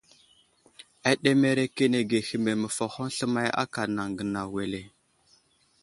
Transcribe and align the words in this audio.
Aɗemerekenege 1.09 2.17
hehme 2.27 2.51
məfahoŋ 2.61 3.07
sləmay 3.15 3.49
aka 3.61 3.81
anaŋ 3.87 4.09
gənaw 4.17 4.49
wele? 4.55 4.81